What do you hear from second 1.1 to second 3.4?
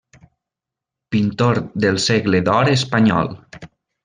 Pintor del Segle d'or espanyol.